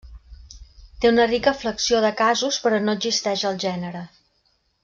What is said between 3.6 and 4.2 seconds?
gènere.